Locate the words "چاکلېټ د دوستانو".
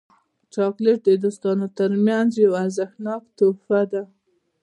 0.53-1.65